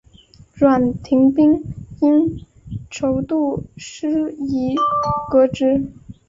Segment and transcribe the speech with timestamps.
[0.53, 1.61] 阮廷宾
[2.01, 2.35] 因
[2.89, 4.75] 筹度失宜
[5.29, 5.91] 革职。